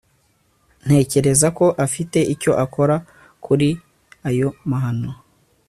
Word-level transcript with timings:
Ntekereza 0.85 1.47
ko 1.57 1.65
afite 1.85 2.19
icyo 2.33 2.51
akora 2.65 2.95
kuri 3.45 3.69
ayo 4.29 4.49
mahano 4.69 5.11